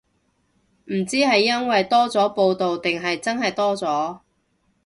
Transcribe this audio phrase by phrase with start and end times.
[0.85, 4.17] 唔知係因為多咗報導定係真係多咗